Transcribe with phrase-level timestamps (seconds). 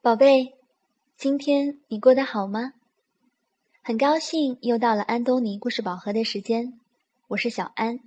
[0.00, 0.54] 宝贝，
[1.16, 2.72] 今天你过得好吗？
[3.82, 6.78] 很高兴又到了安东尼故事宝盒的时间，
[7.26, 7.98] 我是小安。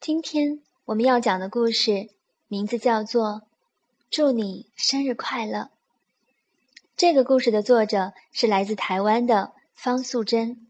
[0.00, 2.08] 今天我们要讲的故事
[2.48, 3.26] 名字叫做
[4.08, 5.58] 《祝你生日快乐》。
[6.96, 10.66] 这个故事的作者是来自台湾的方素珍。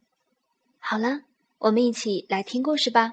[0.80, 1.20] 好了，
[1.58, 3.12] 我们一起来听故事吧。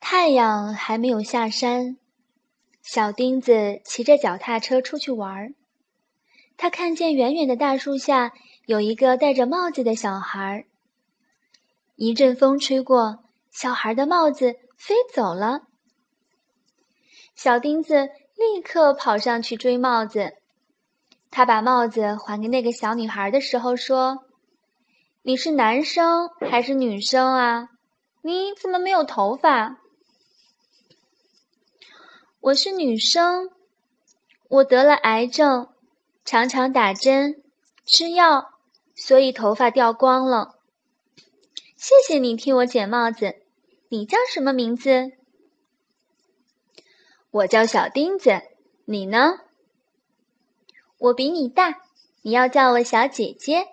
[0.00, 1.98] 太阳还没有下山。
[2.86, 5.54] 小钉子骑着脚踏车出去玩儿，
[6.56, 8.32] 他看见远远的大树下
[8.64, 10.66] 有一个戴着帽子的小孩。
[11.96, 15.62] 一阵风吹过，小孩的帽子飞走了。
[17.34, 20.34] 小钉子立刻跑上去追帽子。
[21.32, 24.24] 他把帽子还给那个小女孩的时候说
[25.22, 27.68] ：“你是男生还是女生啊？
[28.22, 29.78] 你怎么没有头发？”
[32.46, 33.50] 我是女生，
[34.48, 35.68] 我得了癌症，
[36.24, 37.42] 常常打针
[37.84, 38.52] 吃药，
[38.94, 40.54] 所以头发掉光了。
[41.76, 43.42] 谢谢你替我捡帽子。
[43.88, 45.10] 你叫什么名字？
[47.32, 48.42] 我叫小钉子。
[48.84, 49.40] 你呢？
[50.98, 51.80] 我比你大，
[52.22, 53.66] 你要叫我小姐姐。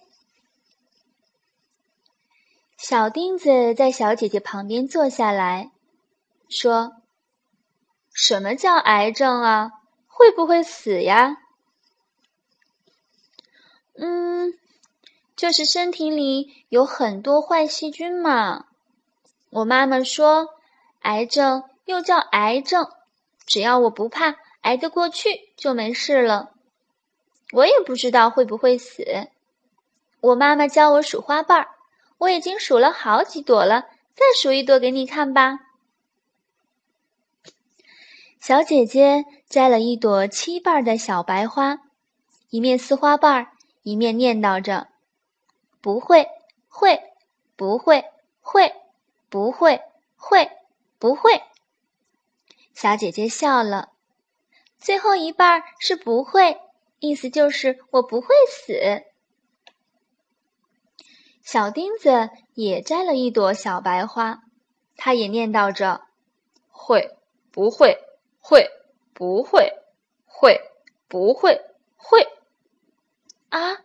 [2.79, 5.71] 小钉子在小姐姐旁边坐下来
[6.49, 7.02] 说。
[8.13, 9.71] 什么叫癌症啊？
[10.07, 11.37] 会不会死呀？
[13.95, 14.53] 嗯，
[15.35, 18.65] 就是身体里有很多坏细菌嘛。
[19.49, 20.49] 我妈妈说，
[21.01, 22.87] 癌症又叫癌症，
[23.45, 26.51] 只要我不怕，挨得过去就没事了。
[27.51, 29.27] 我也不知道会不会死。
[30.21, 31.69] 我妈妈教我数花瓣儿，
[32.17, 33.81] 我已经数了好几朵了，
[34.15, 35.59] 再数一朵给你看吧。
[38.45, 41.77] 小姐姐摘了一朵七瓣的小白花，
[42.49, 43.47] 一面撕花瓣，
[43.83, 44.89] 一面念叨着
[45.79, 46.27] ：“不会，
[46.67, 47.01] 会，
[47.55, 48.03] 不会，
[48.41, 48.75] 会，
[49.29, 49.79] 不会，
[50.17, 50.51] 会，
[50.99, 51.41] 不会。”
[52.75, 53.93] 小姐姐笑了。
[54.77, 56.59] 最后一半是不会，
[56.99, 59.05] 意思就是我不会死。
[61.41, 64.43] 小钉子也摘了一朵小白花，
[64.97, 66.01] 他也念叨着
[66.67, 67.15] ：“会，
[67.49, 67.99] 不会。”
[68.45, 68.69] 会
[69.13, 69.71] 不会？
[70.25, 70.59] 会
[71.07, 71.61] 不会？
[71.95, 72.27] 会
[73.47, 73.77] 啊！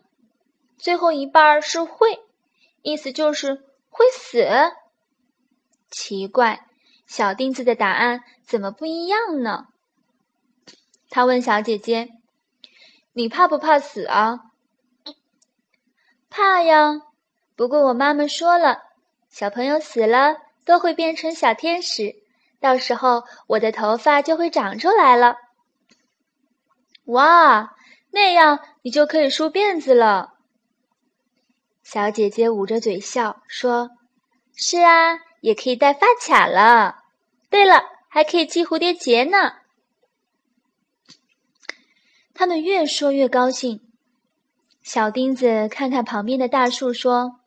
[0.77, 2.19] 最后一半是会，
[2.81, 4.45] 意思就是会死。
[5.89, 6.67] 奇怪，
[7.07, 9.67] 小钉子的答案怎么不一样呢？
[11.09, 12.09] 他问小姐姐
[13.13, 14.41] ：“你怕不怕死啊？”
[16.29, 17.01] 怕呀！
[17.55, 18.83] 不过我妈妈说了，
[19.29, 22.15] 小朋友死了都会变成小天使。
[22.59, 25.37] 到时候我的头发就会长出来了，
[27.05, 27.73] 哇，
[28.11, 30.33] 那样你就可以梳辫子了。
[31.83, 33.91] 小姐姐捂着嘴笑说
[34.53, 36.97] ：“是啊，也可以戴发卡了。
[37.49, 39.53] 对了，还可以系蝴蝶结呢。”
[42.35, 43.81] 他们越说越高兴。
[44.83, 47.39] 小钉子看看旁边的大树说：“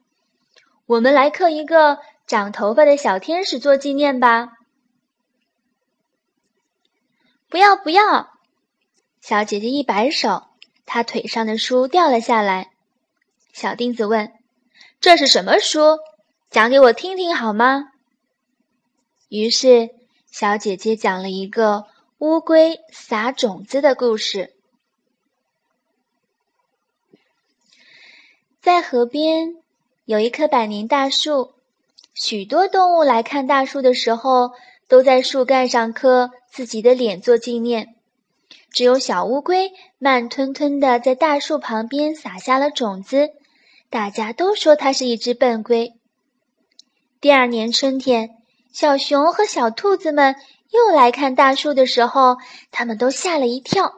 [0.87, 4.53] 我们来刻一个长头发的小天使做纪念吧。”
[7.53, 8.31] 不要不要！
[9.21, 10.45] 小姐姐一摆手，
[10.87, 12.71] 她腿上的书掉了下来。
[13.53, 14.33] 小钉子问
[15.03, 15.99] ：“这是什么书？
[16.49, 17.91] 讲给我听听好吗？”
[19.29, 19.91] 于是，
[20.31, 21.85] 小姐姐讲了一个
[22.17, 24.55] 乌龟撒种子的故事。
[28.63, 29.57] 在河边
[30.07, 31.53] 有一棵百年大树，
[32.15, 34.53] 许多动物来看大树的时候。
[34.89, 37.95] 都在树干上刻自己的脸做纪念，
[38.73, 43.31] 只有小乌龟慢吞吞地在大树旁边撒下了种子。
[43.89, 45.95] 大家都说它是一只笨龟。
[47.23, 48.37] 第二年春天，
[48.71, 50.37] 小熊和小兔子们
[50.71, 52.37] 又来看大树的时候，
[52.71, 53.95] 他们都吓了一跳。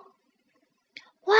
[1.24, 1.34] 哇！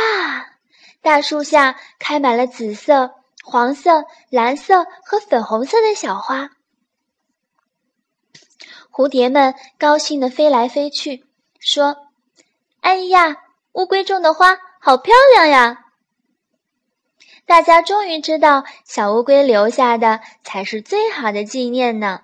[1.00, 3.12] 大树下开满了紫色、
[3.44, 6.50] 黄色、蓝色和粉红色的小花。
[8.94, 11.26] 蝴蝶们高兴地飞来飞去，
[11.58, 11.96] 说
[12.80, 13.38] ：“哎呀，
[13.72, 15.86] 乌龟种的花好漂亮呀！”
[17.44, 22.20] 大家终于知道，小乌龟留下的才是最好的纪念呢。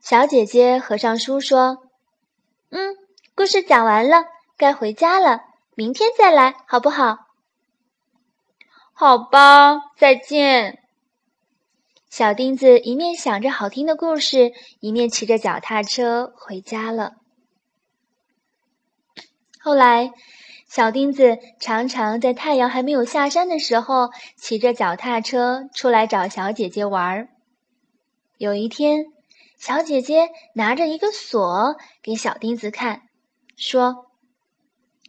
[0.00, 1.78] 小姐姐合上书说
[2.70, 2.96] ：“嗯，
[3.36, 4.24] 故事讲完了，
[4.56, 5.42] 该回家了。
[5.76, 7.18] 明天再来，好不好
[8.92, 10.82] ？”“好吧，再见。”
[12.10, 17.12] 小钉子一面想着好听的故事，一面骑着脚踏车回家了。
[19.60, 20.12] 后来，
[20.66, 27.28] 小钉子常常在太阳还没有下山的时候，骑着脚踏车出来找小姐姐玩儿。
[28.38, 29.04] 有一天，
[29.58, 33.02] 小姐姐拿着一个锁给小钉子看，
[33.56, 34.06] 说：“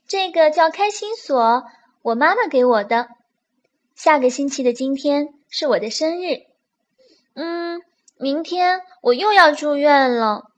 [0.05, 1.63] 这个叫开心锁，
[2.01, 3.07] 我妈妈给我的。
[3.95, 6.48] 下个星期的今天是我的生日，
[7.41, 7.81] 嗯，
[8.17, 10.51] 明天我又要住院了。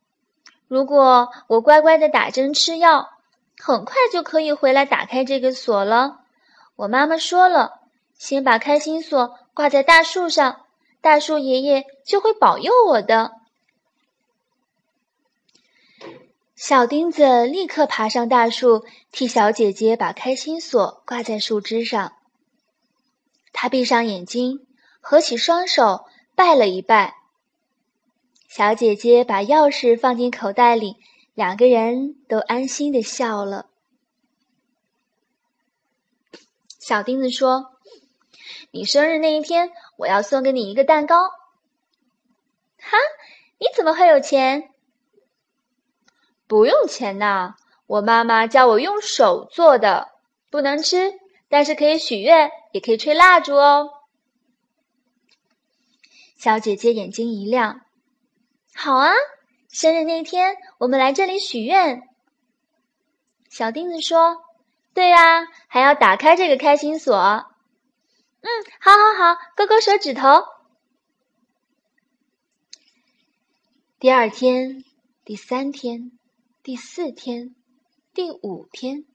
[0.67, 3.07] 如果我乖乖的打针吃药，
[3.59, 6.21] 很快就可以回来打开这个锁了。
[6.75, 7.81] 我妈妈说了，
[8.17, 10.61] 先把开心锁挂在大树上。”
[11.01, 13.31] 大树爷爷就会保佑我的。
[16.55, 22.13] 小钉子立刻爬上大树，替小姐姐把开心锁挂在树枝上。
[23.51, 24.67] 他闭上眼睛，
[24.99, 26.05] 合起双手，
[26.35, 27.15] 拜了一拜。
[28.47, 30.97] 小姐姐把钥匙放进口袋里，
[31.33, 33.67] 两个人都安心的笑了。
[36.79, 37.67] 小钉子说。
[38.73, 41.17] 你生日那一天，我要送给你一个蛋糕。
[42.77, 42.97] 哈，
[43.59, 44.69] 你怎么会有钱？
[46.47, 47.55] 不用钱呐，
[47.85, 50.11] 我妈妈叫我用手做的，
[50.49, 51.19] 不能吃，
[51.49, 53.89] 但是可以许愿，也可以吹蜡烛哦。
[56.41, 57.81] 小姐姐眼睛一亮，
[58.73, 59.11] 好啊，
[59.69, 62.01] 生日那天我们来这里许愿。
[63.51, 64.37] 小钉子说
[64.95, 67.15] ：“对啊，还要打开这个开心锁。”
[68.41, 68.49] 嗯，
[68.79, 70.41] 好，好，好，勾勾手指头。
[73.99, 74.83] 第二天，
[75.23, 76.11] 第三天，
[76.63, 77.53] 第四天，
[78.15, 79.05] 第五天，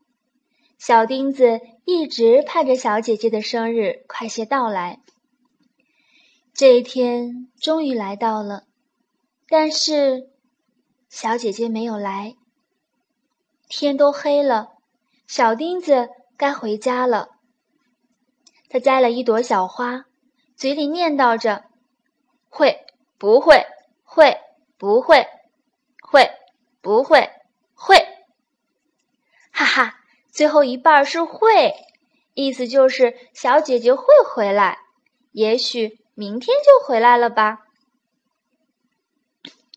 [0.78, 5.00] 小钉子一直盼着小姐姐的生日快些到来。
[6.56, 8.64] 这一天终于来到了，
[9.46, 10.30] 但是
[11.10, 12.34] 小姐姐没有来。
[13.68, 14.70] 天都黑了，
[15.26, 16.08] 小钉子
[16.38, 17.28] 该回家了。
[18.70, 20.06] 他摘了一朵小花，
[20.56, 21.64] 嘴里念叨着
[22.48, 22.86] ：“会
[23.18, 23.66] 不会？
[24.02, 24.38] 会
[24.78, 25.26] 不会？
[26.00, 26.30] 会
[26.80, 27.28] 不会？
[27.74, 27.98] 会。”
[29.52, 30.00] 哈哈，
[30.30, 31.74] 最后一半是会，
[32.32, 34.78] 意思就是小姐姐会回来，
[35.32, 37.60] 也许明天就回来了吧。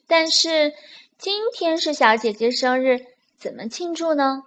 [0.07, 0.73] 但是
[1.19, 3.05] 今天是小姐姐生日，
[3.37, 4.41] 怎么庆祝呢？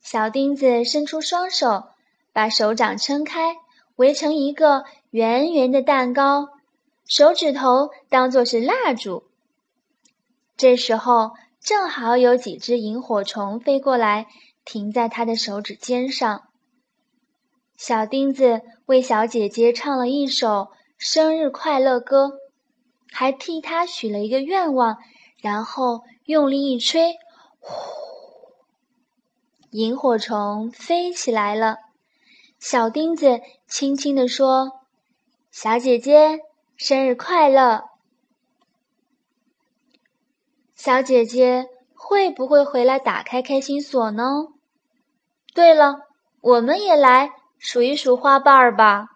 [0.00, 1.88] 小钉子伸出双手。
[2.32, 3.56] 把手掌撑开，
[3.94, 6.50] 围成一个圆圆的蛋糕，
[7.08, 9.24] 手指头当做是蜡烛。
[10.54, 11.30] 这时候
[11.62, 14.26] 正好有几只萤火虫飞过来，
[14.66, 16.42] 停在他的手指尖上。
[17.76, 22.38] 小钉子为小姐姐唱了一首生日快乐歌，
[23.12, 24.96] 还替她许了一个愿望，
[25.40, 27.14] 然后用力一吹，
[27.60, 27.74] 呼，
[29.70, 31.76] 萤火虫飞起来了。
[32.58, 34.80] 小钉子轻轻地说
[35.52, 36.40] ：“小姐姐，
[36.76, 37.84] 生日快乐！
[40.74, 44.46] 小姐姐会不会回来打开开心锁呢？
[45.52, 46.00] 对了，
[46.40, 49.08] 我们也来数一数花瓣儿吧。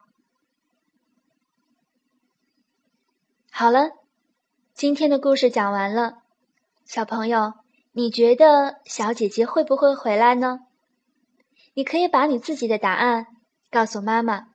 [3.50, 3.90] 好了，
[4.74, 6.22] 今天的故事讲完了，
[6.84, 7.54] 小朋友，
[7.92, 10.60] 你觉得小姐姐会不会回来呢？
[11.74, 13.26] 你可以把你自己的答案。”
[13.70, 14.48] 告诉妈妈。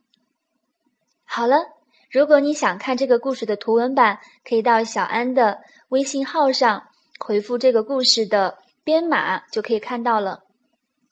[1.23, 1.67] 好了，
[2.11, 10.43] 如果你想看这个故事的图文版，可以到小安的微信号上回复这个故事的编码，就可以看到了。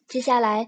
[0.09, 0.67] 接下来，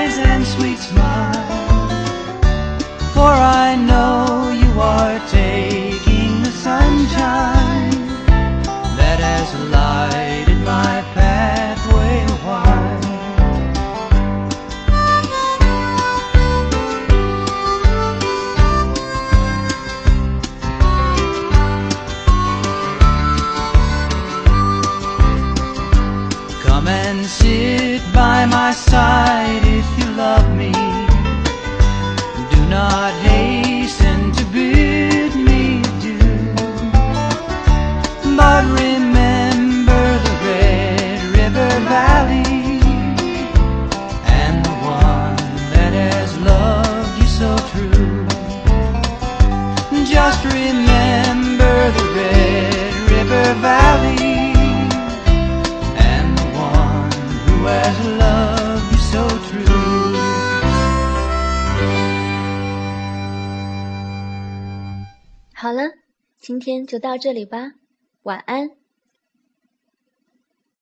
[53.51, 54.53] The valley,
[55.97, 57.11] and the one
[57.47, 60.15] who has loved you so true.
[65.53, 65.81] 好了，
[66.39, 67.73] 今天就到这里吧，
[68.23, 68.69] 晚安。